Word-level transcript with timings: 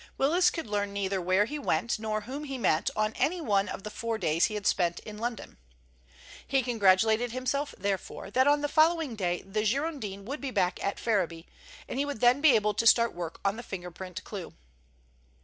Willis 0.17 0.49
could 0.49 0.65
learn 0.65 0.93
neither 0.93 1.21
where 1.21 1.45
he 1.45 1.59
went 1.59 1.99
nor 1.99 2.21
whom 2.21 2.45
he 2.45 2.57
met 2.57 2.89
on 2.95 3.13
any 3.13 3.39
one 3.39 3.69
of 3.69 3.83
the 3.83 3.91
four 3.91 4.17
days 4.17 4.45
he 4.45 4.55
had 4.55 4.65
spent 4.65 4.99
in 5.01 5.19
London. 5.19 5.57
He 6.47 6.63
congratulated 6.63 7.31
himself, 7.33 7.75
therefore, 7.77 8.31
that 8.31 8.47
on 8.47 8.61
the 8.61 8.67
following 8.67 9.15
day 9.15 9.43
the 9.43 9.63
Girondin 9.63 10.25
would 10.25 10.41
be 10.41 10.49
back 10.49 10.83
at 10.83 10.99
Ferriby, 10.99 11.45
and 11.87 11.99
he 11.99 12.05
would 12.05 12.19
then 12.19 12.41
be 12.41 12.55
able 12.55 12.73
to 12.73 12.87
start 12.87 13.13
work 13.13 13.39
on 13.45 13.57
the 13.57 13.61
finger 13.61 13.91
print 13.91 14.23
clue. 14.23 14.55